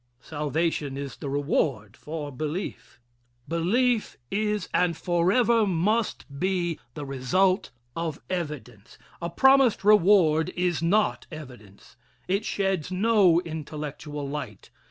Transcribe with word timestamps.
Salvation 0.23 0.97
is 0.97 1.17
the 1.17 1.29
reward 1.29 1.95
for 1.95 2.31
belief. 2.31 2.99
Belief 3.47 4.17
is, 4.31 4.67
and 4.73 4.97
forever 4.97 5.67
must 5.67 6.25
be, 6.39 6.79
the 6.95 7.05
result 7.05 7.69
of 7.95 8.19
evidence. 8.27 8.97
A 9.21 9.29
promised 9.29 9.83
reward 9.83 10.49
is 10.55 10.81
not 10.81 11.27
evidence. 11.31 11.97
It 12.27 12.45
sheds 12.45 12.91
no 12.91 13.41
intellectual 13.41 14.27
light. 14.27 14.71